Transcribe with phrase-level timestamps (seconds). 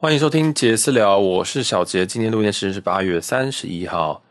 [0.00, 2.06] 欢迎收听杰私聊，我是小杰。
[2.06, 4.22] 今天录音时间是八月三十一号，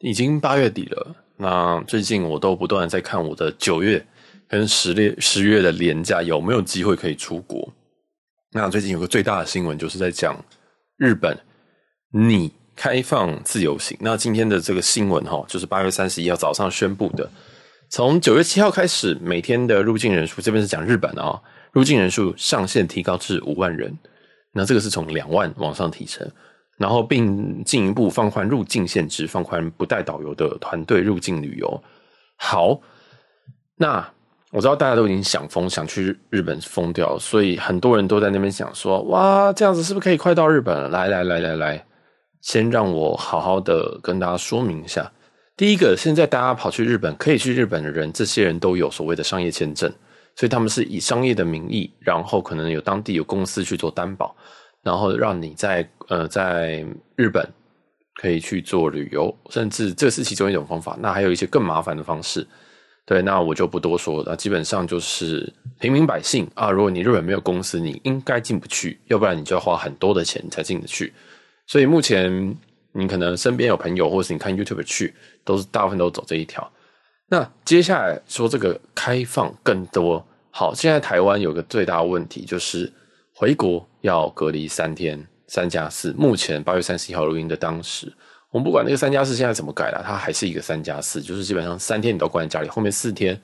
[0.00, 1.16] 已经八月底了。
[1.38, 4.06] 那最近我都不断在看我的九月
[4.46, 7.66] 跟十月十月的连假有没有机会可以出国。
[8.52, 10.36] 那最近有个最大的新闻就是在讲
[10.98, 11.34] 日本
[12.10, 13.96] 拟开放自由行。
[14.02, 17.26] 那今天的这个新闻哈，就是八月三十一号早上宣布的，
[17.88, 21.40] 从九月七号开始，每天的入境人数，这边是讲日本啊，
[21.72, 23.96] 入境人数上限提高至五万人。
[24.54, 26.26] 那这个是从两万往上提升，
[26.78, 31.82] 然后并进一步放宽入境限制，放宽不带导游的团队入境旅游。
[32.36, 32.80] 好，
[33.76, 34.08] 那
[34.52, 40.88] 我知道大家都已经想疯，想去日本疯掉，所以很多人都在那边想说：哇，这样子是不是可以快到日本了？
[40.88, 41.84] 来来来来来，
[42.40, 45.10] 先让我好好的跟大家说明一下。
[45.56, 49.92] 第一个，现在大家跑去日本，可以去日本的人，这些人都有所谓的商业签证。
[50.36, 54.34] 所以他们是以商业的名义，然后可能有当地有公司去做担保，
[54.82, 56.84] 然后让你在呃在
[57.14, 57.48] 日本
[58.16, 60.96] 可以去做旅游，甚至这是其中一种方法。
[61.00, 62.46] 那还有一些更麻烦的方式，
[63.06, 64.34] 对，那我就不多说了。
[64.36, 71.12] 基本上就是平民百姓啊，如果你日本没有公司，你应该进不去，要不然你就要花很多的钱才进得去。
[71.66, 72.56] 所以目前
[72.92, 76.68] 你可能身边有朋友，或是你看 YouTube 去，都是大部分都走这一条。
[77.28, 82.92] 那接下来说这个开放更多好，现在台湾有个最大问题就是
[83.34, 86.12] 回国要隔离三天，三加四。
[86.12, 88.12] 目前八月三十一号录音的当时，
[88.50, 93.40] 我们不管那个三加四现在怎么改了，它还是一个三加四，就是基本上三天你都关在家里，后面四天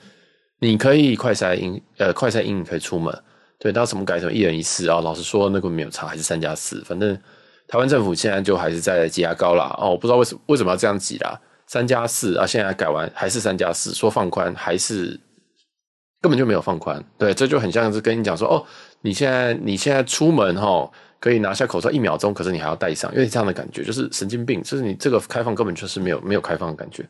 [0.61, 3.13] 你可以快筛阴，呃，快筛阴你可以出门。
[3.59, 5.01] 对，到什么改成一人一次啊？
[5.01, 6.81] 老实说，那个没有差，还是三加四。
[6.85, 7.15] 反正
[7.67, 9.75] 台湾政府现在就还是在挤牙膏啦。
[9.79, 11.41] 哦，我不知道为什么为什么要这样挤啦。
[11.71, 15.19] 三加四啊，现在改完还是三加四，说放宽还是
[16.21, 17.03] 根本就没有放宽。
[17.17, 18.67] 对，这就很像是跟你讲说，哦，
[19.03, 20.91] 你现在你现在出门哈，
[21.21, 27.09] 可以拿下口罩一秒钟，可是你还要戴上，因为这样的感觉就是神经病，就是你这个开放根本就是没有没有开放的感觉。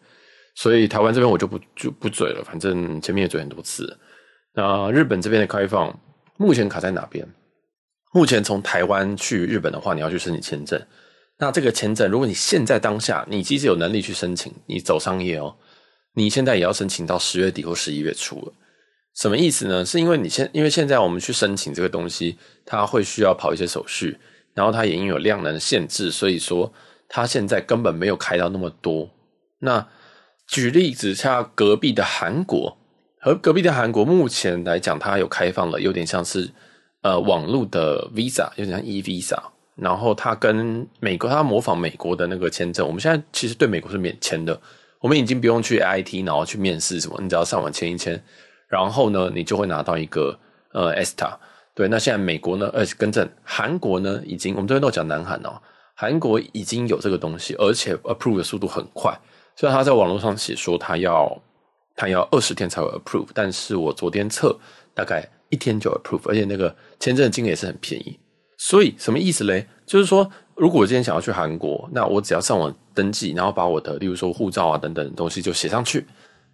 [0.56, 3.98] 所以台湾这边我就不就不嘴了，反正前面也嘴很多次。
[4.52, 5.98] 那日本这边的开放
[6.36, 7.26] 目前卡在哪边？
[8.12, 10.78] 目前从台湾去日本的话，你要去申请签证。
[11.40, 15.56] 那这个签证，如果你现在当下你其实有能力去申请，你走商业哦，
[16.14, 18.52] 你现在也要申请到十月底或十一月初了。
[19.14, 19.82] 什么意思呢？
[19.84, 22.36] 是因为你现因为现在我们去申请这个东西，
[22.66, 24.18] 它会需要跑一些手续，
[24.54, 26.70] 然后它也因有量能限制，所以说
[27.08, 29.08] 它现在根本没有开到那么多。
[29.60, 29.88] 那
[30.46, 32.76] 举例子，像隔壁的韩国
[33.18, 36.50] 和隔壁的韩国，目前来讲它有开放了，有点像是
[37.00, 39.42] 呃网络的 Visa，有点像 e-Visa。
[39.80, 42.86] 然后他跟美国，他模仿美国的那个签证。
[42.86, 44.60] 我们现在其实对美国是免签的，
[45.00, 48.22] 我们已经不用去 IT，然后去面试什么，你只要上网签一签，
[48.68, 50.38] 然后呢，你就会拿到一个
[50.72, 51.32] 呃 ESTA。
[51.74, 55.58] 对，那现在美国呢，呃，更正，韩国呢，已经我们这边都讲南韩哦，
[55.94, 59.18] 韩国已经有这个东西，而且 approve 的速度很快。
[59.56, 61.40] 虽然他在网络上写说他要
[61.96, 64.54] 他要二十天才会 approve，但是我昨天测
[64.92, 68.18] 大概一天就 approve，而且那个签证金额也是很便宜。
[68.62, 69.66] 所以什么意思嘞？
[69.86, 76.06] 就是说，如果我今天想要去韩国，那我只要上网登记，然后把我的，例如说护照啊等等东西就写上去，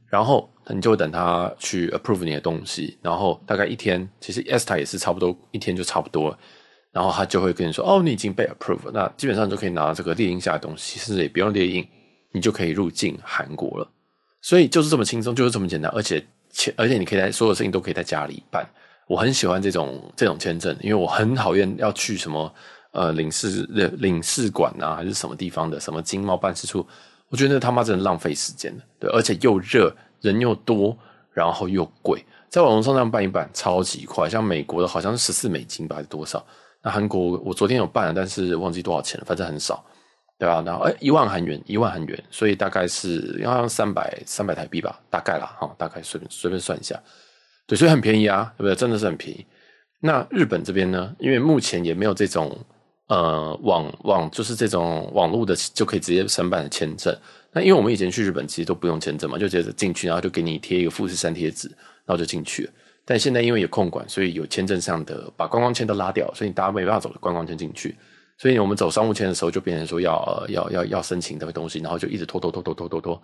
[0.09, 6.39] 然后你就等他去 approve 你的东西，然后大概一天，其实 ESTA 也是差不多一天就差不多了，
[6.93, 11.85] 然后他就会跟你说，哦，你已经被 approve，那基本上就可以拿这个列印下的东西，甚至也不用列印，
[12.31, 13.91] 你就可以入境韩国了。
[14.41, 18.65] 所以就是这么轻松，就是这么简单，而且且而且你可以在所有事情都可以在家里办。
[19.07, 22.53] 我很喜欢这种这种签证，因为我很讨厌要去什么
[22.91, 23.65] 呃领事
[23.99, 26.87] 领事馆啊，还是什么地方的什么经贸办事处，
[27.29, 30.97] 我觉得那他妈真的浪费时间，对，而且又热，人又多，
[31.33, 36.45] 然后又贵，在网络上这样办一办超级快，像美国的好像是十四美金吧，还是多少？
[36.83, 39.85] 那韩国我昨天有办了，但是忘记多少钱了，反正很少，
[40.39, 40.63] 对吧？
[40.67, 47.01] 然后诶一万韩元，一万韩元，所以大概是要用三百三百台币吧，大概啦哈，大概随便随便算一下。
[47.67, 48.75] 对，所以很便宜啊，对不对？
[48.75, 49.45] 真的是很便宜。
[50.01, 51.15] 那日本这边呢？
[51.19, 52.57] 因为目前也没有这种
[53.09, 57.17] 呃网网，就是这种网络的就可以直接申办的签证。
[57.53, 61.67] 那因为我们以前去日本其实都不用签证嘛，就直接进去，然后就给你贴一个富士山贴纸，
[62.05, 62.73] 然后就进去了。
[63.05, 67.97] 但现在因为有控管，所以有签证上的把观光签都拉掉，所以大家没办法走观光签进去。
[68.39, 73.23] 所以我们走商务签的时候，就变成说要呃要要要申请这个东西，然后就一直拖拖拖拖拖拖拖，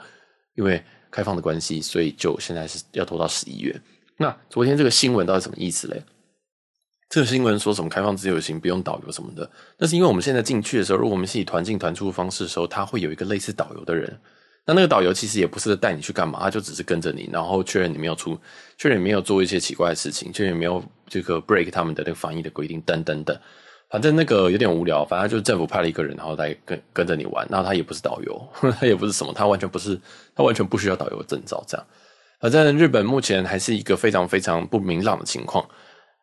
[0.57, 3.79] 因为开放的关系，所以就现在是要拖到十一月。
[4.23, 6.03] 那昨天这个新闻到底什么意思嘞？
[7.11, 14.19] 这个新闻说什么开放自由行不用导游什么的，那是因为我们现在进去的时候，如果我们是以团进团出的方式的时候，他会有一个类似导游的人。
[14.65, 18.39] 那那个导游其实也不是带你去干嘛，他就只是跟着你，然后确认你没有出，
[18.79, 23.37] 确认你没有做一些奇怪的事情，确认你没有这个 break 他们的那个防疫的规定等等等。
[23.91, 28.49] 反正那个有点无聊，反正就是政府派了一个人，然后来跟跟着你玩，然后他也不是导游，
[28.81, 30.01] 他也不是什么，他完全不是，
[30.35, 31.87] 他完全不需要导游证照这样。
[32.43, 35.65] 反正日本目前还是一个非常非常不明朗的情况。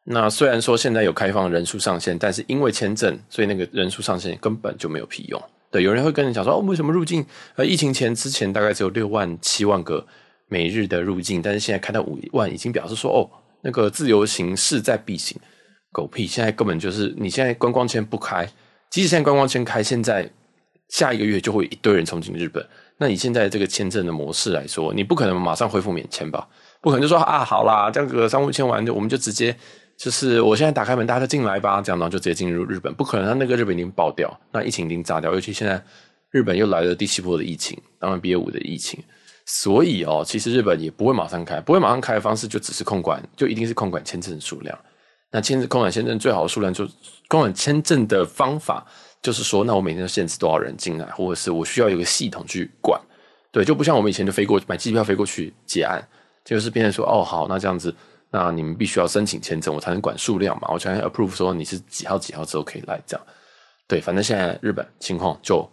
[0.04, 5.42] 那虽然说现在有开放人数上限，但是因为签证，所以那个人数上限根本就没有屁用。
[5.72, 7.26] 对，有人会跟你讲说，哦，为什么入境？
[7.56, 10.06] 呃，疫情前之前大概只有六万七万个
[10.50, 13.30] 每日的入境，但是现在开到五万，已经表示说，哦，
[13.62, 15.40] 那个自由行势在必行。
[15.92, 16.28] 狗屁！
[16.28, 18.46] 现在根本就是你现在观光签不开，
[18.90, 20.30] 即使现在观光签开，现在
[20.90, 22.64] 下一个月就会一堆人冲进日本。
[23.02, 26.46] 那你现在这个签证的模式来说，你不可能马上恢复免签吧？
[26.82, 29.56] 不可能就说啊，好啦，这样个商务签完就我们就直接
[29.98, 32.94] 就是我现在打开门，大家进来吧，这样然后就直接进入日本。
[32.94, 35.82] 不可能，他那个日本已经爆掉，那疫情已经炸掉，尤其现在
[36.32, 39.02] 日本又来了第七波的疫情，当然 BA 五的疫情，
[39.46, 44.78] 所以哦，其实日本也不会马上开，不会马上开的方式就只是控管，就一定是控管签证数量。
[45.32, 46.86] 那签证控管签证最好的数量就
[47.28, 48.86] 控管签证的方法
[49.22, 53.00] 就是说，那我每天都限制多少人进来，或者是我需要有个系统去管，
[53.52, 56.02] 对，就不像我们以前就飞过买机票飞过去结案，
[56.46, 57.94] 就是变成说哦好，那这样子，
[58.32, 63.26] 那你们必须要申请签证，我才能管数量嘛，我才能 approve 说你是几号几号之后可以来这样，
[63.88, 65.70] 对，反正现在日本情况就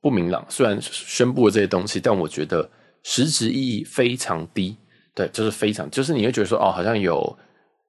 [0.00, 2.68] 不明朗，虽然宣布了这些东西，但我觉得
[3.02, 4.76] 实质意义非常低，
[5.14, 7.38] 对，就是非常，就是你会觉得说哦好像有。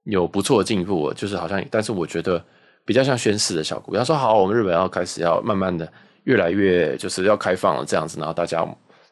[0.09, 2.41] 有不错的进步，就是好像，但是我觉得
[2.87, 3.97] 比较像宣誓的效果。
[3.97, 5.91] 他说：“好，我们日本要开始要慢慢的
[6.23, 8.65] 越来越就是要开放了这样子，然后大家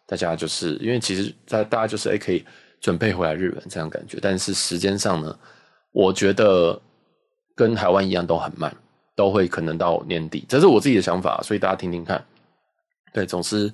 [0.08, 2.46] 大家就是因为其实大大家就是诶可以
[2.80, 5.38] 准备回来日本这样感觉，但是时间上呢，
[5.92, 6.82] 我觉得
[7.54, 8.74] 跟台湾一样都很慢，
[9.14, 12.24] 都会可能到年底，这是我自己的想法，所以大家听听看。
[13.12, 13.74] 对，总之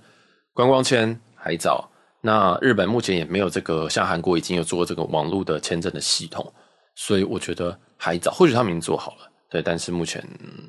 [0.51, 1.87] 观光签还早，
[2.21, 6.51] 那日本目前也没有这个像韩国已经有做这个网络的签证的系统。”
[6.93, 9.61] 所以我觉得还早，或许他们已经做好了，对。
[9.61, 10.23] 但是目前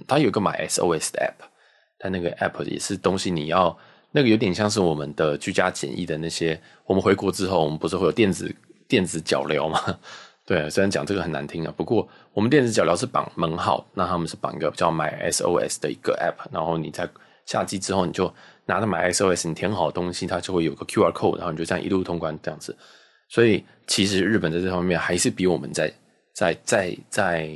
[0.06, 1.46] 它有个买 SOS 的 app，
[1.98, 3.74] 但那个 app 也是东西，你要
[4.10, 6.60] 那个有点像是我们的居家简易的那些。
[6.84, 8.54] 我们回国之后，我们不是会有电子
[8.86, 9.80] 电子脚镣吗？
[10.44, 17.08] 对，虽然讲这个很难听啊，不过我们电子脚镣是绑门号，那他们是绑一个叫买 SOS 的一个 app，然后你在
[17.46, 18.30] 下机之后，你就
[18.66, 22.76] 拿着买 SOS，你填好东西，它就会有个 QR code，然后你就这样一路通关这样子。
[23.28, 25.92] 所以其实日本在这方面还是比我们在。
[26.34, 27.54] 在在在，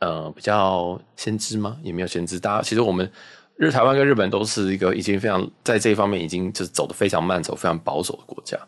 [0.00, 1.78] 呃，比较先知吗？
[1.82, 2.38] 也没有先知。
[2.38, 3.10] 大家其实我们
[3.56, 8.58] 日台湾跟日本都是一个已经非常在这一方面已经就是走得非常慢，走非常保守的国家。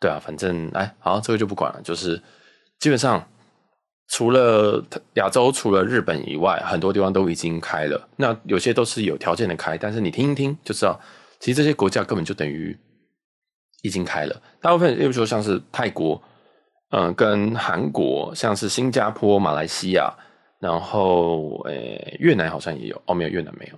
[0.00, 1.80] 对啊，反正哎，好，这个就不管了。
[1.82, 2.20] 就是
[2.80, 3.22] 基本上
[4.08, 4.82] 除了
[5.14, 8.08] 亚洲，除了日本以外，很多地方都已经开了。
[8.16, 10.98] 那有些都是有条件的开，但是你听一听就知道，
[11.38, 12.76] 其实这些国家根本就等于
[13.82, 14.42] 已经开了。
[14.60, 16.22] 大部分，例如说像是泰国。
[16.94, 20.12] 嗯，跟韩国，像是新加坡、马来西亚，
[20.62, 23.76] 然后诶、越南好像也有，哦，没有越南没有。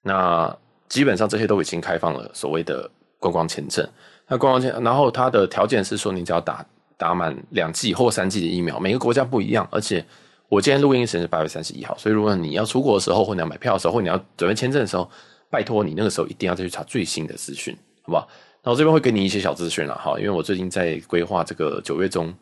[0.00, 0.56] 那
[0.88, 3.86] 基本上这些都已经开放了所谓的观光签证。
[4.26, 6.64] 那观光签，然后它的条件是说，你只要打
[6.96, 9.68] 打满两剂或三剂的疫苗，每个国家不一样。
[9.70, 10.02] 而且
[10.48, 15.06] 我今天录音时间是八月三十一号，所以如果你要出国的时候，或你要买票的时候，或你要准备签证的时候，
[15.50, 18.26] 拜托你那个时候一定要再去查最新的资讯，好不好？
[18.62, 22.34] 然后这边会给你一些小资讯了，哈，因为我最近在规划这个九月中。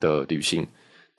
[0.00, 0.66] 的旅行，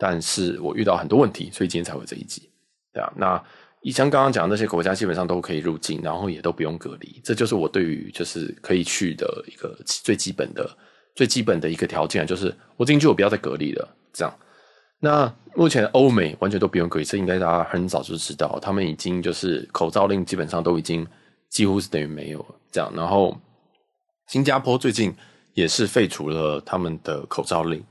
[0.03, 2.49] 但是我遇到很多问题，所以今天才会这一集，
[2.91, 3.13] 对啊。
[3.15, 3.39] 那
[3.81, 10.67] 以前刚刚讲的那些国家基本上都可以入境，然后也都不用隔离，这就是我对于就是可以去的一个最基本的、
[11.13, 13.95] 最基本的一个条件，就是我进去我不要再隔离了。
[14.11, 14.33] 这样，
[14.99, 21.05] 那目前欧美完全都不用隔离，这应该大家很早就知道，他们已经就是口罩令基本上都已经
[21.51, 22.55] 几乎是等于没有了。
[22.71, 23.39] 这样，然后
[24.29, 25.13] 新加坡最近
[25.53, 27.83] 也是废除了他们的口罩令。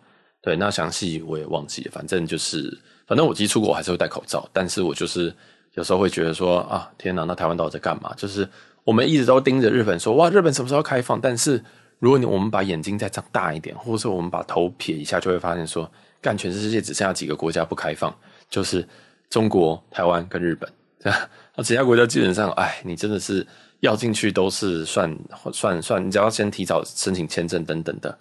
[0.43, 5.35] 对，那详细我也忘记，反正就是，反正我其实出国还是会戴口罩，但是我就是
[5.75, 8.15] 有时候会觉得说啊，天哪，那台湾到底在干嘛？
[8.17, 8.49] 就是
[8.83, 11.21] 我们一直都盯着日本说，哇，日本什么时候开放？
[11.21, 11.63] 但是
[11.99, 15.91] 如果你我们把眼睛再张大一点，或者说我们把头撇一下，就会发现说，
[16.23, 18.15] 干，全世界只剩下几个国家不开放，
[18.49, 18.89] 就是
[19.29, 20.67] 中国、台湾跟日本，
[20.99, 21.19] 这样，
[21.55, 23.47] 那其他国家基本上，哎，你真的是
[23.81, 25.15] 要进去都是算
[25.53, 28.19] 算算，你只要先提早申请签证等等的。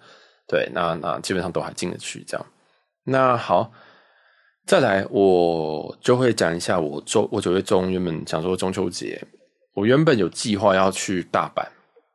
[0.50, 2.44] 对，那那基本上都还进得去，这样。
[3.04, 3.70] 那好，
[4.66, 9.22] 再来我就会讲一下我周我九月中原本想说中秋节，
[9.74, 11.64] 我原本有计划要去大阪，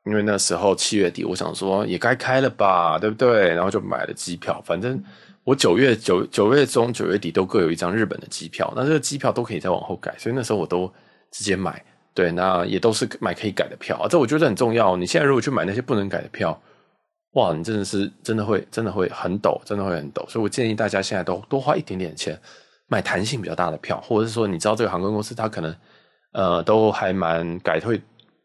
[0.04, 3.54] 因为那时候七月底，我想说也该开了吧，对不对？
[3.54, 5.02] 然后就买了机票，反正
[5.46, 10.94] 我九月九九月中九月底都各有一张日本的机票，那这个机票都可以再往后改，所以那时候我都
[11.32, 11.82] 直接买。
[12.14, 14.98] 对，那也都是买可以改的票啊，这我觉得很重要。
[14.98, 16.62] 你现在如果去买那些不能改的票。
[17.36, 22.38] 哇，你真的是真的会真的会很抖，真的会很抖，所以我建议大家现在都多花一点点钱
[22.88, 25.76] 买弹性比较大的票，或者是说你知道这个航空公司它可能
[26.34, 28.02] 呃都还蛮改退。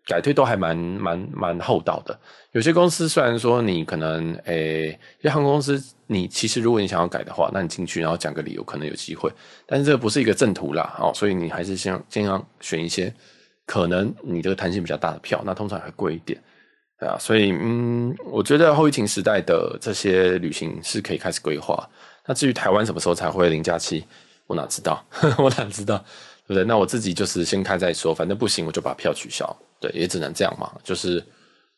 [0.07, 2.19] 改退都还蛮蛮蛮厚道的。
[2.51, 9.31] 有些公司虽然说你可能诶，因为航空公司你其实如果你想要改的话，那你进去然后讲个理由，可能有机会。
[9.67, 13.15] 但是这个不是一个正途啦，哦，所以你还是先尽量选一些
[13.67, 16.43] 可能你这个弹性比较大的票，那通常还贵一点，
[17.01, 17.17] 对啊。
[17.19, 21.89] 所以嗯，我觉得后疫情时代的这些旅行是可以开始规划。
[22.27, 24.05] 那至于台湾什么时候才会零假期，
[24.47, 25.05] 我哪知道？
[25.39, 25.99] 我哪知道？
[26.47, 26.65] 对不对？
[26.65, 29.57] 那我自己就是先开再说，反正不行我就把票取消。
[29.81, 30.71] 对，也只能这样嘛。
[30.85, 31.25] 就是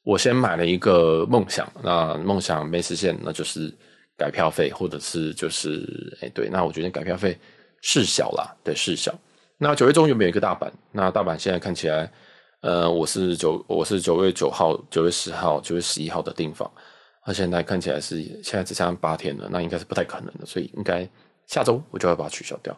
[0.02, 3.72] 我先买了一个梦想，那梦想没实现，那就是
[4.16, 7.38] 改票费，或者是就是哎，对，那我觉得改票费
[7.80, 9.14] 事小啦，对，事小。
[9.58, 10.68] 那九月中有没有一个大阪？
[10.90, 12.10] 那大阪现在看起来，
[12.62, 16.70] 呃，我是九，我是九月九号、九月十号、九月十一号的订房，
[17.26, 21.06] 那现在看起来是现在只剩八天了，那应该是不太可能的，所以应该
[21.48, 22.74] 下周我就要把它取消掉。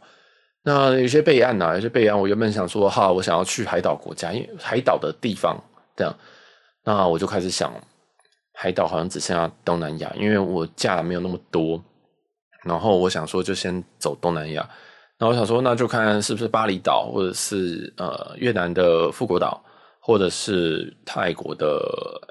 [0.62, 5.62] 那有些备案呐，有些备案，我原本想说，哈，我想要去海岛国家，因为海岛的地方
[5.94, 6.16] 这样，
[6.82, 7.70] 那我就开始想，
[8.54, 11.78] 海岛好像只剩下东南亚，因为我假没有那么多，
[12.62, 14.66] 然后我想说就先走东南亚，
[15.18, 19.62] 然后我想说那就看是不是巴厘岛，或者是呃越南的富国岛，
[20.06, 21.80] 或者是泰国的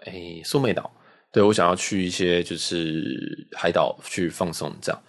[0.06, 0.92] 诶苏梅岛，
[1.32, 5.02] 对，我想要去一些就是海岛去放松这样。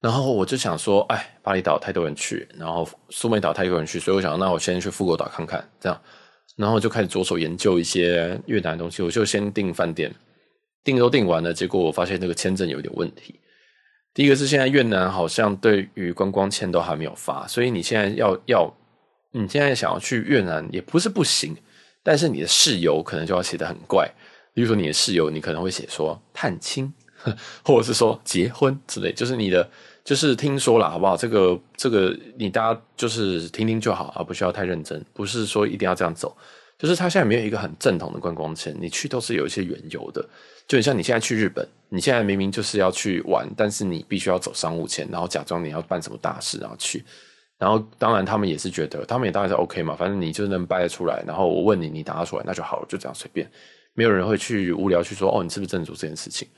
[0.00, 6.02] 然后我就想说，哎，巴厘岛太多人去，然后苏梅岛太多人去，所以我想，那我先去富国岛看看，这样，
[6.56, 9.00] 然后就开始着手研究一些越南的东西。
[9.00, 10.12] 我就先订饭店，
[10.82, 13.38] 订都订完了，结果我发现那个签证有点问题。
[14.12, 18.76] 第一个是现在越南好像对于观光签都还没有发，所以你现在要要，
[19.30, 21.56] 你现在想要去越南也不是不行，
[22.04, 24.08] 但是你的事由可能就要写得很怪，
[24.52, 26.94] 比如说你的事由，你可能会写说探亲，
[27.64, 29.68] 或者是说结婚之类，就是你的。
[30.04, 31.16] 就是听说了，好不好？
[31.16, 35.02] 这个这个，你大家就是听听就好啊，不需要太认真。
[35.14, 36.36] 不是说一定要这样走，
[36.78, 40.22] 就是他现在没有一个很正统的观光签，你去都是有一些缘由的。
[40.68, 47.02] 就很像你现在去日本，你现在明明就是要去玩，但是你必须要走商务签，然后假装你要办什么大事然后去。
[47.58, 51.22] 然后当然他们也是觉得，他们也当然是 OK 嘛，反正你就能掰得出来。
[51.26, 53.50] 然后我问你，你答得出来，那就好了，就这样随便，
[53.94, 56.48] 没有人会去无聊去说哦，你是不是正主这件事情？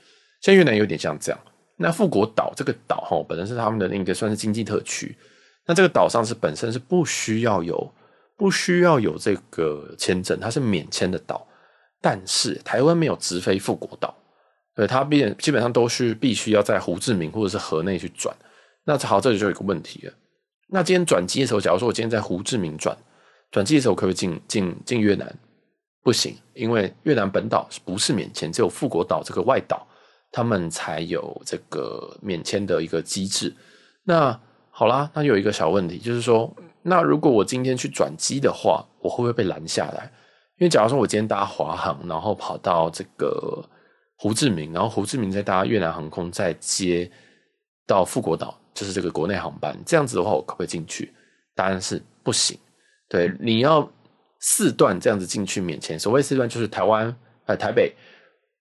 [0.41, 1.39] 现在越南有点像这样。
[1.77, 5.15] 那富国岛这个岛哈，本身是他们的那个算是经济特区。
[5.65, 7.91] 那这个岛上是本身是不需要有
[8.35, 11.45] 不需要有这个签证，它是免签的岛。
[12.01, 14.15] 但是台湾没有直飞富国岛，
[14.75, 18.35] 对，它变基本上都是必须要在胡志明或者是河内去转。
[18.83, 20.13] 那好，这里就有一个问题了。
[20.69, 22.97] 那今天转机的时候，假如说我今天在胡志明转
[23.51, 25.35] 转机的时候，可不可以进进进越南？
[26.03, 28.51] 不行，因为越南本岛是不是免签？
[28.51, 29.85] 只有富国岛这个外岛。
[30.29, 33.51] 他们才有这个免签的一个机制。
[34.03, 34.37] 那
[34.69, 40.11] 好啦，那有一个小问题，就是说，那如果我今天去转机的话，我会不会被拦下来？
[40.57, 43.63] 因为假如说我今天搭华航，然后跑到这个
[44.17, 47.09] 胡志明，然后胡志明再搭越南航空再接
[47.87, 51.11] 到富国岛，就是这个国内航班，这样子的话，我可不可以进去？
[51.55, 52.55] 答案是不行。
[53.09, 53.91] 对，你要
[54.39, 55.97] 四段这样子进去免签。
[55.97, 57.17] 所谓四段，就是台湾
[57.47, 57.91] 呃台北。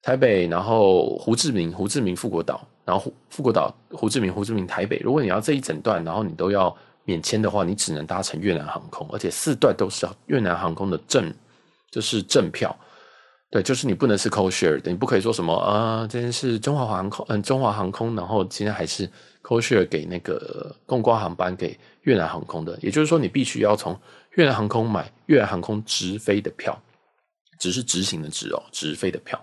[0.02, 5.00] 台北，然后胡志明，胡志明富国岛，然后富富国岛，胡志明，胡志明台北。
[5.00, 11.34] 如果你要这一整段，然后你都要免签的话，你只能搭乘越南航空，而且四段都是越南航空的正，
[11.90, 12.74] 就是正票。
[13.50, 19.10] 对，就是你不能是 co share 的，你不可以说什么啊，这件是中华航空，嗯，中华航空，然后今天还是
[19.46, 22.76] code share 给那个共光航班给越南航空的。
[22.82, 23.96] 也就是说，你必须要从
[24.32, 26.76] 越南航空买越南航空直飞的票，
[27.60, 29.40] 只是直行的直哦，直飞的票。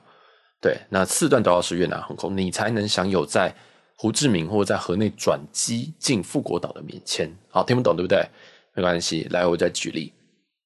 [0.60, 3.54] 对，那四段都要是越南航空，你才能享有在
[3.96, 7.34] 胡志明或者在河内转机进富国岛的免签。
[7.50, 8.28] 好，听不懂对不对？
[8.76, 10.12] 没关系，来，我再举例。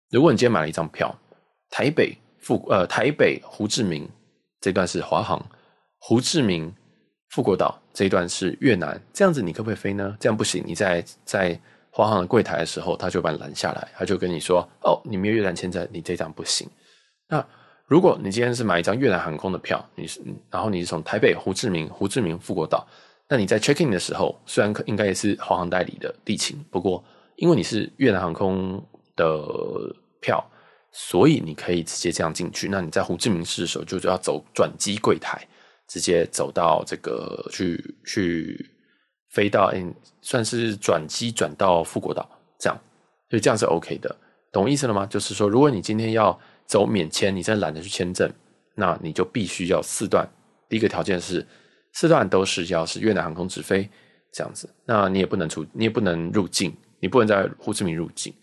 [0.09, 1.13] 如果你今天买了一张票，
[1.69, 4.09] 台北富呃台北胡志明
[4.61, 5.45] 这段是华航，
[5.99, 6.73] 胡志明
[7.29, 10.15] 富国岛这一段是越南，这样子你可不可以飞呢？
[10.19, 11.59] 这样不行，你在在
[11.91, 16.69] 华航的柜台的时候，他就把你拦下来，他就跟你说：“哦，你没有越南签证，你这张不行。”
[17.27, 17.45] 那
[17.85, 22.85] 如果你今天是买一张越南航空的票，你是，然后你是从台北胡志明、胡志明富国岛，
[23.27, 27.03] 那你在 check in 的时候，虽然可应该也是华航代理的地勤，不过
[27.35, 28.81] 因为你是越南航空
[29.15, 29.43] 的
[30.21, 30.43] 票，
[30.91, 32.67] 所以你可以直接这样进去。
[32.69, 35.47] 那你在胡志明市的时候，就要走转机柜台，
[35.87, 38.69] 直接走到这个去去
[39.31, 42.27] 飞到，嗯，算是转机转到富国岛，
[42.59, 42.77] 这样，
[43.29, 44.15] 所以这样是 OK 的，
[44.51, 45.05] 懂意思了吗？
[45.05, 48.31] 就是说，如果你今天要走免签，你真的懒得去签证，
[48.75, 50.27] 那你就必须要四段。
[50.69, 51.45] 第一个条件是
[51.93, 53.89] 四段都是要是越南航空直飞，
[54.33, 54.69] 这样子。
[54.85, 58.33] 那你也不能出，你也不能入境，你不能在胡志明入境。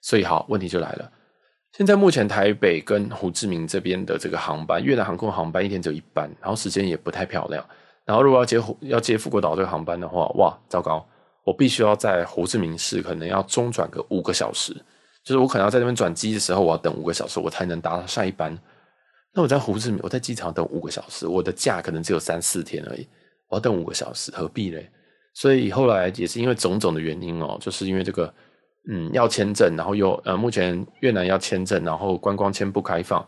[0.00, 1.12] 所以好，问题就来了。
[1.72, 7.64] 现在目前台北跟胡志明这边的这个航班，越南航空航班一天只有一班，然后时间也不太漂亮。
[8.04, 11.06] 然后如果要接要接富国岛这个航班的话，哇，糟糕！
[11.44, 14.74] 我必须要在胡志明市可能要中转个五个小时，
[15.24, 18.56] 就是我可能要在那边转机的时候，我要等五个小时，我才能搭下一班。
[19.32, 23.08] 那我在胡志明，我在机场等五个小时，我的假可能只有三四天而已，
[23.48, 24.90] 我要等五个小时，何必嘞？
[25.32, 28.32] 所以后来也是因为种种的原因哦，就是因为这个。
[28.88, 33.24] 嗯，要签证，然后又呃，目前越南要签证，然后观光签不开放，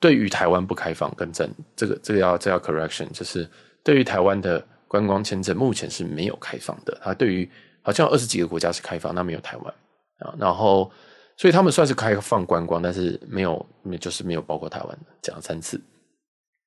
[0.00, 3.46] 对于台湾不开放，更正这个这个要这要 correction，就是
[3.84, 6.98] 对于台湾的观光签证目前是没有开放的。
[7.02, 7.46] 它对于
[7.82, 9.74] 好像二十几个国家是开放，那没有台湾
[10.20, 10.34] 啊。
[10.38, 10.90] 然后
[11.36, 13.66] 所以他们算是开放观光，但是没有，
[14.00, 15.78] 就是没有包括台湾，讲了三次。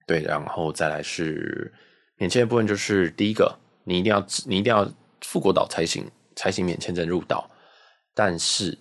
[0.06, 1.74] 对，然后再来是
[2.18, 4.88] 免签的部分，就是第一个，你一定要你一定要
[5.22, 6.06] 富国岛才行
[6.36, 7.50] 才行免签证入岛。
[8.14, 8.78] 但是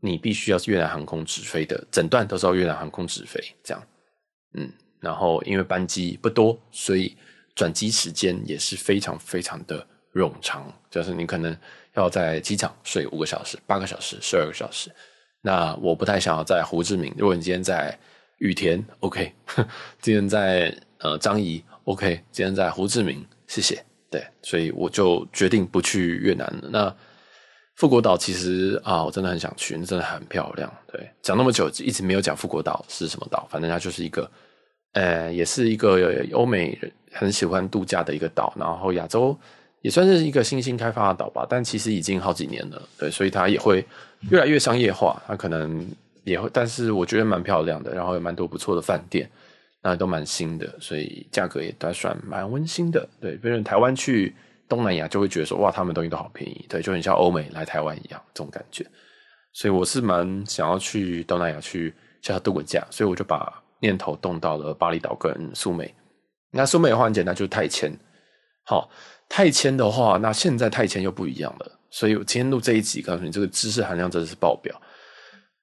[0.00, 3.82] 你必须要是越南航空直飞的，整段都是要越南航空直飞，这样，
[4.54, 4.70] 嗯，
[5.00, 7.16] 然后因为班机不多，所以
[7.54, 11.56] 转机时间也是非常非常的冗长，就是你可能
[11.94, 14.90] 要在机场睡五个小时、八个小时、十二个小时。
[15.40, 17.96] 那我不太想要在胡志明，如果你今天在
[18.38, 19.32] 羽田，OK，
[20.02, 26.68] 今天在呃张仪，OK，今天在胡志明，谢谢，对，所以我就决定不去越南了。
[26.70, 26.96] 那
[27.76, 30.72] 富国岛其实啊，我真的很想去，真的很漂亮。
[30.90, 34.30] 对，讲那么久一直没有讲富国岛是什么岛，反正它就是一个，
[34.92, 38.50] 呃，也是一个欧美人很喜欢度假的一个岛。
[38.56, 39.38] 然后亚洲
[39.82, 42.82] 也算是一个新兴开发的岛吧，但其实已经好几年了。
[42.98, 43.84] 对，所以它也会
[44.30, 45.22] 越来越商业化。
[45.26, 45.86] 它可能
[46.24, 49.28] 也会，但是我觉得蛮漂亮的，然后有蛮多不错的饭店，
[49.82, 53.06] 那都蛮新的，所以价格也都还算蛮温馨的。
[53.20, 54.34] 对，比如台湾去。
[54.68, 58.84] 东南亚就会觉得说，哇，他们东西都好便宜，对，就很像欧美来台湾一样这种感觉，
[59.52, 65.94] 所以我是蛮想要去东南亚去叫他度个假，所以我就把念头动到了巴厘岛跟苏梅。
[66.50, 67.92] 那苏梅的话很简单，就是泰签。
[68.64, 68.90] 好，
[69.28, 74.74] 泰签的话，那现在泰签又不一样了，所以我今天录这一集，告诉你这个知识含量真的是爆表。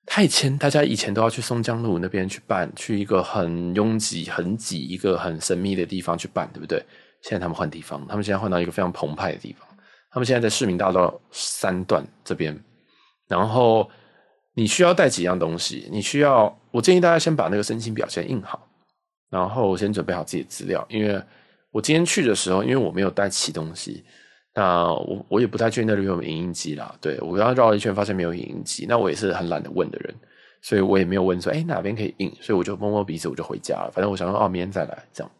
[0.06, 6.84] 泰签大家以前都要去松江路那边去办，去一个很拥挤、很挤、一个很神秘的地方去办，对不对？
[7.24, 9.68] 现在他们换地方，他们现在换到一个非常澎湃的地方。
[10.12, 12.56] 他们现在在市民大道三段这边，
[13.28, 13.90] 然后
[14.54, 15.90] 你需要带几样东西？
[15.92, 18.68] 你需要，我建议大家先把那个申请表先印好，
[19.32, 20.86] 然后我先准备好自己的资料。
[20.88, 21.20] 因为
[21.72, 24.04] 我今天去的时候，因为我没有带齐东西，
[24.54, 26.94] 那我我也不太确定那里有没有影印机啦。
[27.02, 30.14] 对，我刚绕了一圈，发现没有影印机，那我也是很懒得问的人，
[30.62, 32.32] 所以我也没有问说，哎，哪边可以印？
[32.40, 33.90] 所以我就摸摸鼻子，我就回家了。
[33.92, 35.32] 反正我想说，哦，明天再来这样。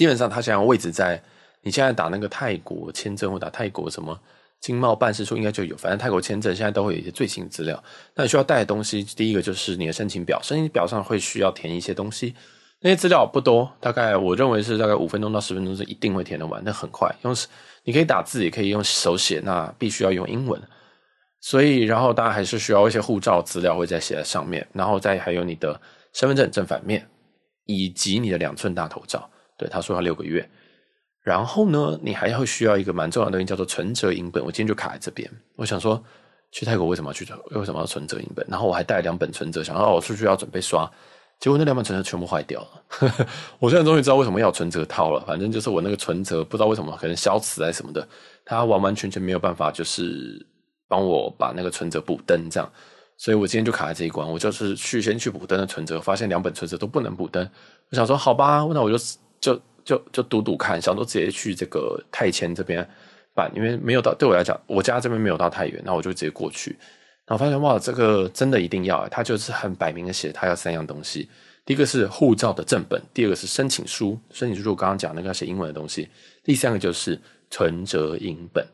[0.00, 1.22] 基本上，他现在位置在
[1.60, 4.18] 你现在打那个泰国签证或打泰国什么
[4.58, 5.76] 经贸办事处，应该就有。
[5.76, 7.84] 反正泰国签证现在都会有一些最新资料。
[8.14, 12.34] 那你需要带的东西，第一个就是你的申请表，申请表上会需要填一些东西。
[12.80, 17.14] 那些资料不多，大概我认为是大概五分钟到十分钟是一定会填的完，那很快。
[17.20, 17.36] 用
[17.84, 20.58] 你可以打字，也可以用手写，那必须要用英文。
[21.42, 25.78] 所以，然后当然还是需要一些护照资料会再写在上面，然后再还有你的
[26.14, 27.06] 身份证正反面，
[27.66, 29.28] 以及你的两寸大头照。
[29.60, 30.48] 对，他说要六个月，
[31.22, 34.42] 然后呢，你还会需要一个蛮重要的东西，叫做存折影本。
[34.42, 35.30] 我今天就卡在这边。
[35.56, 36.02] 我想说，
[36.50, 37.26] 去泰国为什么要去？
[37.50, 38.42] 为什么要存折影本？
[38.48, 40.90] 然后我还带两本存折，想说哦，我出去要准备刷，
[41.38, 43.26] 结果那两本存折全部坏掉了。
[43.60, 45.22] 我现在终于知道为什么要存折套了。
[45.26, 48.08] 反正就是我那个存折不知道为什么可能消磁还是什么的，
[48.46, 50.46] 它完完全全没有办法，就是
[50.88, 52.72] 帮我把那个存折补登这样。
[53.18, 54.26] 所以我今天就卡在这一关。
[54.26, 57.46] 我就是去先去补登的存折，发现两本存折都不能补登。
[57.90, 58.96] 我想说，好吧，那我就。
[59.40, 62.86] 就就就赌赌看，想说直接去这个泰签这边
[63.34, 66.76] 办，因为没有到对我来讲，我家这边没有到太远，那我就直接过去。
[67.26, 71.28] 然后发现哇，这个真的一定要，他就是很摆明的写，他要三样东西。
[71.64, 76.08] 第一个是护照的正本，第二个是申请书，申请书我刚刚讲那个要写英文的东西，
[76.42, 77.16] 第三个就是
[77.50, 78.66] 存折影本。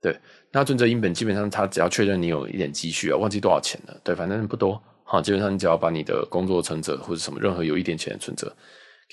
[0.00, 0.16] 对，
[0.52, 4.80] 那存折影本基本上他只要确认你有一点积蓄啊，忘记多少钱了，对，反正不多。
[5.02, 8.54] 好，基本上你只要把你的工作存折或者什么任何有一点钱的存折。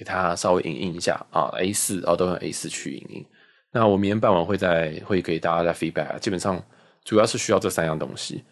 [0.02, 3.26] 给它稍微影印一下啊，A 四啊，都用 A 四去影印。
[3.72, 6.18] 那我明天傍晚会再会给大家再 feedback。
[6.18, 6.60] 基本上
[7.06, 8.44] 主要是需要这三样东西。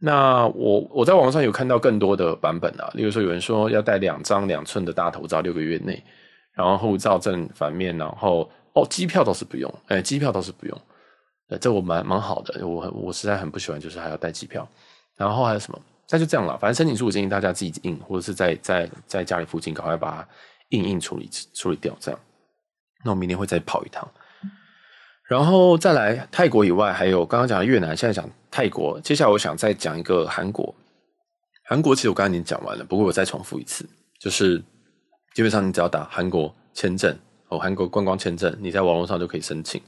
[0.00, 6.00] 那我我在网上有看到更多的版本啊，例如说有人说要带两张两寸的大头照，六个月内，
[6.54, 10.80] 然后护照正反面，然后哦，机票倒是不用，哎，机票倒是不用。
[11.48, 14.68] 呃，这我蛮蛮好的，我我实在很不喜欢，就是还要带机票。
[15.16, 15.80] 然后还有什么？
[16.08, 16.56] 那就这样了。
[16.58, 20.28] 反正申请书我建议大家自己印，或者是在在在家里附近赶快把它。
[20.70, 22.20] 硬硬处理处理掉，这样。
[23.04, 24.08] 那我明天会再跑一趟。
[25.28, 30.74] 然后再来泰国以外，还有刚刚讲的越南，现在讲泰国，接下来我想再讲一个韩国。
[31.64, 33.84] 韩国其实我刚才已经讲完了，不过我再重复一次，
[34.20, 34.62] 就是
[35.34, 37.12] 基本上你只要打韩国签证
[37.48, 39.82] 哦，韩国观光签证，你在网络上就可以申请，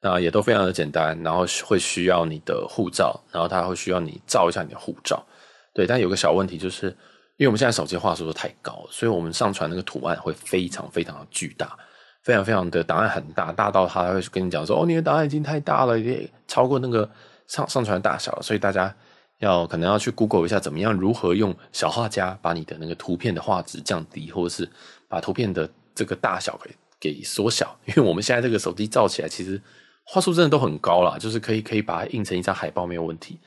[0.00, 5.26] 那也都非常的简单，然后会需要你的护照，然后它会需要你照一下你的护照，
[5.74, 6.96] 对，但有个小问题就是，
[7.36, 11.76] 因为我们现在手机画质都太高，所以我们上传那个图案会非常非常的巨大。
[12.22, 17.08] 非常非常的档案很大，大到他会跟你讲说：“哦，你的档案已经太大了，也超过那个
[17.46, 18.92] 上上传大小了。”所以大家
[19.38, 24.68] 要可能要去 Google 一下，怎么样如何用小画家把你的那个图片的画质降低，或者是
[25.06, 27.78] 把图片的这个大小给给缩小。
[27.84, 29.62] 因为我们现在这个手机照起来，其实
[30.02, 33.38] 画素真的都很高啦，就是可以可以把它印成一张海报没有问题。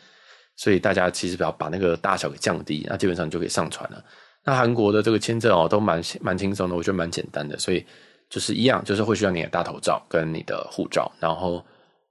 [0.60, 4.04] 所以大家其实不要把那个大小给降低，那基本上就可以上传了。
[4.43, 7.86] 那韩国的这个签证哦，都蛮蛮轻松的，我觉得蛮简单的，所以。
[8.30, 11.65] 就是一样，就是会需要你的大头照跟你的护照，然后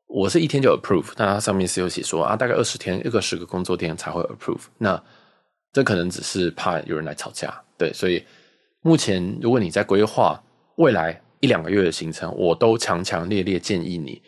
[0.08, 4.62] 我是一天就 approve，但它上面是有写说啊，大概二十天，一个十个工作天才会 approve。
[4.78, 5.00] 那
[5.72, 8.20] 这可能只是怕有人来吵架，对，所以
[8.80, 10.42] 目前如果你在规划
[10.78, 14.20] 未来一两个月的行程，我都强强烈烈建议你，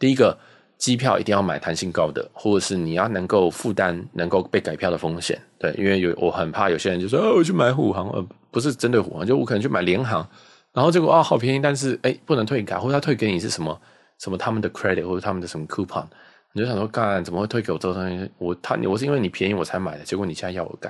[0.00, 0.36] 第一个
[0.80, 10.26] 机票一定要买弹性高的，或者是你要能够负担能够被改票的风险，对，因为有我很怕有些人就说，哦，我去买虎航，呃，不是针对虎航，就我可能去买联航。
[10.72, 13.78] 然后结果啊，好便宜，但是哎，不能退改，或者他退给你是什么
[14.18, 16.06] 什么他们的 credit 或者他们的什么 coupon，
[16.54, 18.30] 你就想说，干怎么会退给我这个东西？
[18.38, 20.88] 我他我是因为你便宜我才买的，结果你现在要我改，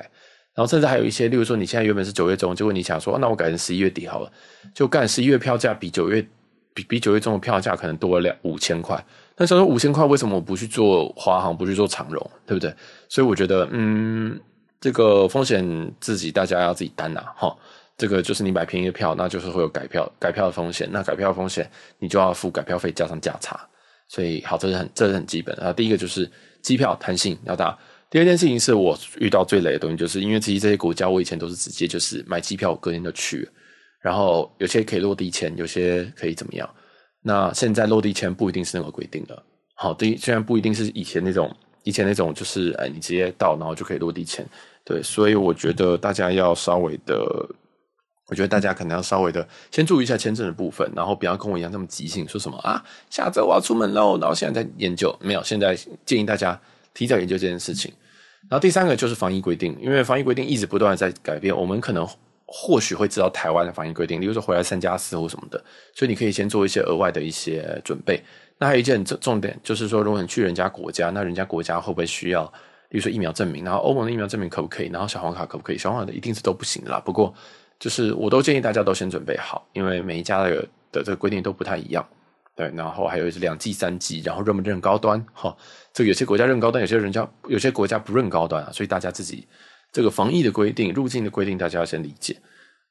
[0.54, 4.30] 然后甚至还有一些，例如说你现在原本是九月中，结果你想说，那我改成十一月底好了，
[4.72, 6.24] 就干十一月票价比九月
[6.74, 9.02] 比比九月中的票价可能多了两五千块，
[9.40, 12.70] 那想说五千块为什么我不去做华航，不去做长荣，对不对？
[13.08, 14.38] 所以我觉得，嗯，
[14.78, 17.56] 这个风险自己大家要自己担呐，哈。
[17.96, 20.86] 这个就是你买便宜的票，那就是会有改票改票的风险。
[20.92, 23.58] 那改票的风险，你就要付改票费加上价差。
[24.08, 25.54] 所以，好，这是很这是很基本。
[25.56, 27.78] 啊，第一个就是机票弹性要大。
[28.10, 33.48] 第二件事情是我遇到最雷的东西，就是因为其实这些国家我以前都是直接就是买机票，我隔天就去。
[34.00, 36.68] 然后有些可以落地签，有些可以怎么样？
[37.22, 39.42] 那现在落地签不一定是那个规定的。
[39.74, 44.46] 好，第一虽然不一定是以前那种以前那种，就是哎，你直接到然后就可以落地签。
[44.84, 47.48] 对，所以我觉得大家要稍微的。
[48.26, 52.80] 我觉得大家可能要稍微的先注意一下签证的部分，然后不要跟我一样那么急性，说什么啊，
[53.10, 56.56] 下周我要出门喽，然后现在在研究，没有，现在建议大家
[56.94, 57.92] 提早研究这件事情。
[58.48, 62.08] 然后第三个就是防疫规定，因为防疫规定一直不断的在改变，我们可能
[62.52, 68.20] 或许会知道台湾的防疫规定，例如说回来三加四或什么的，所以你可以先做一些额外的一些准备。
[68.58, 72.44] 那还有一件重重点就是说，如果你去人家国家，那人家国家会不会需要，
[72.88, 75.78] 例如说疫苗证明，然后欧盟的疫苗证明可不可以，然后小黄卡可不可以？
[75.78, 77.32] 小黄卡的一定是都不行的啦，不过。
[77.78, 80.50] 就是我都建议大家都先准备好，因为每一家的
[80.92, 82.06] 的这个规定都不太一样，
[82.54, 82.70] 对。
[82.74, 85.24] 然后还有两剂、三剂，然后认不认高端？
[85.32, 85.56] 哈，
[85.90, 89.48] 这个有些国家认高端，有些人家有些国家不认高端啊，所以大家自己
[89.92, 92.36] 这个防疫的规定、入境的规定，大家要先理解。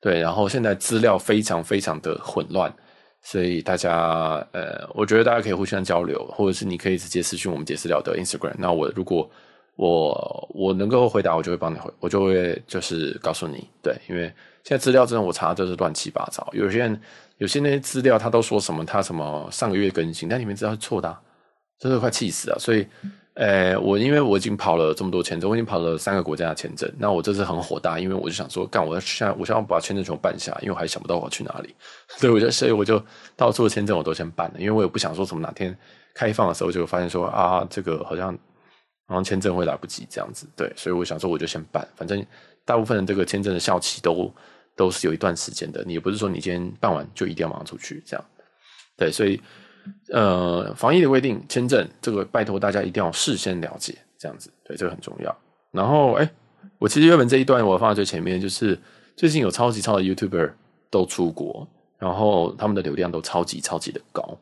[0.01, 2.73] 对，然后现在资料非常非常的混乱，
[3.21, 8.55] 所以大家呃，我觉得大家可以互相交流，或者是你可以直接私讯我们杰私聊的 Instagram。
[8.57, 9.29] 那我如果
[9.75, 14.31] 我我能够回答，我就会帮你回，我就会就是告诉你，对，因为。
[14.61, 17.01] 现在资料真的我查的都是乱七八糟，有些人
[17.37, 21.17] 有些那些资料他都说什么他什么上个月更新，但你们知道是错的，
[21.79, 22.59] 真的快气死了。
[22.59, 22.85] 所以，
[23.35, 31.73] 呃，我因为我已经跑了这么多签证，我已经跑了三个国家的签证，那我这次很火大，因为我就想说，干，我现在我想要把签证全部办下来，因为我还想不到我要去哪里，
[32.17, 33.01] 所以我就所以我就
[33.35, 35.77] 到处的签证我都先办了，因为我也不想说什么哪天
[36.13, 38.37] 开放的时候就发现说啊这个好像
[39.07, 42.25] 好像签证会来不及这样子，对，所以我想说我就先办，反正。
[42.65, 44.31] 大部分的这个签证的效期都
[44.75, 48.23] 都是有一段时间的，你也不是说你今天办完就一定要马上出去这样，
[48.95, 49.41] 对，所以
[50.11, 55.35] 呃，防疫的规定，签证这个拜托大家一定要事先了解，这样子，对，这个很重要。
[55.71, 56.29] 然后，哎，
[56.79, 58.77] 我其实原本这一段我放在最前面，就是
[59.15, 60.51] 最近有超级超的 YouTuber
[60.89, 61.67] 都出国，
[61.99, 64.37] 然后他们的流量都超级超级的高。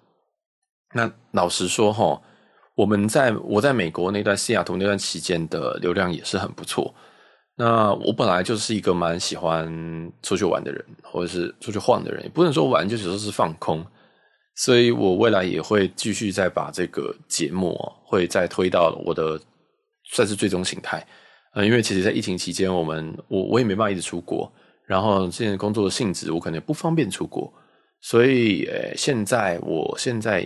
[0.93, 2.21] 那老实说哈，
[2.75, 6.93] 我们在我在美国那段西雅图那段期间的流量也是很不错。
[7.57, 9.67] 那我本来就是一个蛮喜欢
[10.21, 13.85] 出去玩的人，或者是出去晃的人，也不能说玩，就只是放空。
[14.57, 19.39] 所以我未来也会继续再把这个节目啊，会再推到我的
[20.11, 21.05] 算是最终形态。
[21.53, 24.51] 呃，因为其实，在疫情期间，我们我我也没办法一直出国，
[24.85, 27.51] 然后现在工作的性质，我可能也不方便出国，
[28.01, 30.45] 所以呃，现在我现在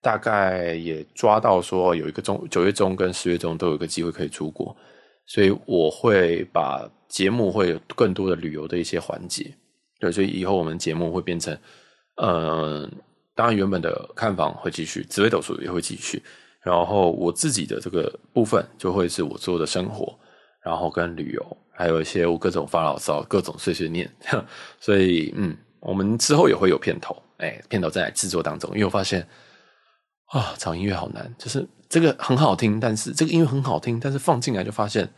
[0.00, 4.76] 大概也抓到说，有一个中九月中跟十月中都有一个机会可以出国。
[5.30, 9.54] 所以我会把节目会有更多的旅游的一些环节，
[10.00, 11.52] 对，所以以后我们节目会变成，
[12.16, 12.90] 嗯、呃，
[13.38, 16.20] 当然原本的看房会继续，紫微斗数也会继续。
[16.60, 20.12] 然后我自己的这个部分就会是我做的生活，
[20.60, 24.12] 然后跟旅游，还有一些我各种发牢骚、各种碎碎念。
[24.80, 28.68] 所以，嗯，我们之后也会有片头，哎，片头在制作当中。
[28.72, 29.24] 因为我发现
[30.32, 35.08] 啊，找音乐好难，就是这个很好听，但是这个音乐很好听，但是放进来就发现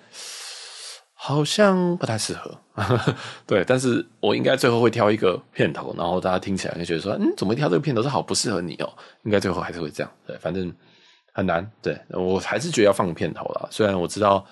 [1.22, 2.58] 好像不太适合。
[3.46, 8.90] 对，但是我应该最后会挑一个片头，然后大家听起来就觉得说，嗯，怎么挑这个片头是好不适合你哦？
[9.24, 10.10] 应该最后还是会这样。
[10.26, 10.72] 对，反正。
[11.32, 13.68] 很难，对，我还是觉得要放片头啦。
[13.70, 14.44] 虽然我知道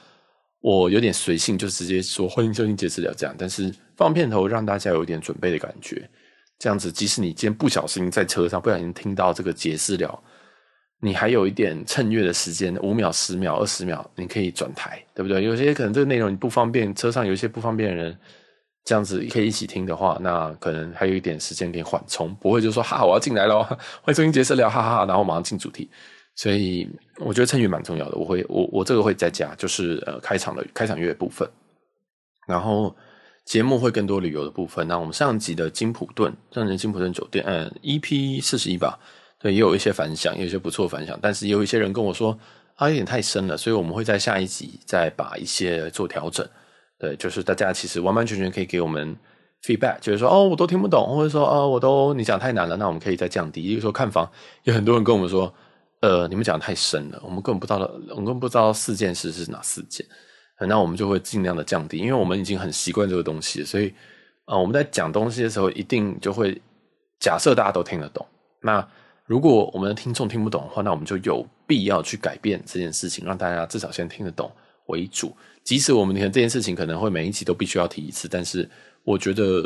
[0.60, 6.08] 我有点随性，就直接说欢迎收听杰私聊这样，但是放片头让大家有一点准备的感觉。
[6.56, 10.22] 这样子，即使你今天不小心在车上不小心听到这个杰私聊，
[11.00, 15.42] 你还有一点趁月的时间，五秒、十秒、二十秒，你可以转台，对不对？
[15.44, 18.18] 有些可能这个内容你不方便，车上有一些不方便的人，
[18.84, 25.88] 这样子可以一起听的话，那可能还有一点时间可以缓冲，不会就说哈，我要进来咯，欢迎收听杰私聊，哈哈哈，然后马上进主题。
[26.34, 31.48] 所以我觉得趁月蛮重要的，我会我我这个会再加，就是呃开场的开场乐部分，
[32.46, 32.94] 然后
[33.44, 34.86] 节目会更多旅游的部分。
[34.86, 38.96] 那我们上集的金普顿，上集金普顿酒店，嗯，EP 四十一吧，
[39.40, 42.38] 对，也有一些反响，也有一些不错反响，但是也有一些人跟我说
[42.76, 46.46] 啊，有点太深了，所以我们会在下一集再把一些做调整。
[46.98, 49.16] 对，就是大家其实完完全全可以给我们
[49.62, 53.62] feedback，就是说哦，我都听不懂，或者说哦，我都你讲太难了，那我们可以再降低。
[53.62, 54.30] 比如说看房，
[54.64, 55.52] 有很多人跟我们说。
[56.00, 57.78] 呃，你们讲太深了，我们根本不知道，
[58.10, 60.06] 我们根本不知道四件事是哪四件，
[60.60, 63.92] 那我们就会尽量的降低，因为我们已经很习惯这个东西，所以
[64.44, 66.62] 呃，我们在讲东西的时候，一定就会
[67.18, 68.24] 假设大家都听得懂。
[68.60, 68.88] 那
[69.28, 74.50] 如果我们的听众听不懂的话，那我们就有必要去改变这件事情，让大家至少先听得懂
[74.86, 75.32] 为主。
[75.62, 78.68] 即使我们可能这件事情可能会每一集都必须要提一次，但是
[79.04, 79.62] 我觉得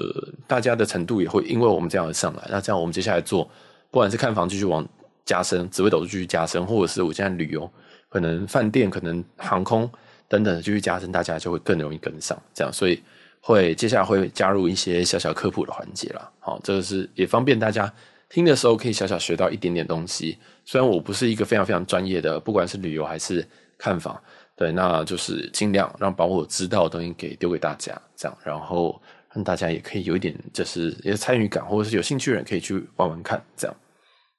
[0.47, 2.47] 大家的程度也会因为我们这样而上来。
[2.51, 3.45] 那这样我们接下来做，
[3.91, 4.87] 不管是看房继续往。
[5.25, 7.71] 加深，紫微斗数继续加深，或者是我现在旅游，
[8.09, 9.89] 可能饭店、可能航空
[10.27, 12.37] 等等继续加深，大家就会更容易跟上。
[12.53, 13.01] 这样，所以
[13.41, 16.29] 会接下来会加入一些小小科普的环节啦。
[16.41, 17.91] 好，这个是也方便大家
[18.33, 20.39] 听的时候可以小小学到一点点东西。
[20.65, 24.19] 虽然我不是一个非常非常专业的，不管是旅游还是看房，
[24.57, 29.01] 对，那就是尽量让把我知道的东西给丢给大家，这样，然后
[29.35, 33.77] 让大家也可以有一点就是一个参与感，或者是有兴趣的人可以去玩玩看，这样，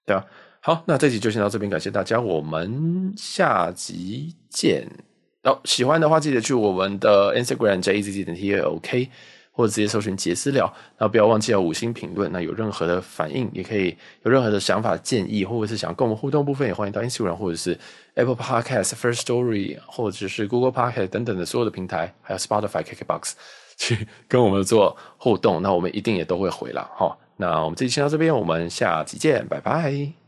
[0.07, 0.25] 对吧？
[0.59, 4.87] 好，那这集就先到这边，感谢大家，我们下集见。
[5.43, 9.09] 哦，喜欢的话记得去我们的 Instagram JZZ 点 t a o k，
[9.53, 10.69] 或者直接搜寻杰私聊。
[10.97, 12.29] 那不要忘记要五星评论。
[12.33, 17.79] 那有任何的反应，也可以有任何的想法建议，或者是想跟我们互动部分，也欢迎到 Instagram 或者是
[18.15, 23.33] Apple Podcasts First Story，或者是 Google Podcast 等等的所有的平台，还有 Spotify、KKBox
[23.77, 25.61] 去跟我们做互动。
[25.61, 26.89] 那我们一定也都会回了。
[26.95, 30.22] 好，那我们这集先到这边，我们下集见，拜拜。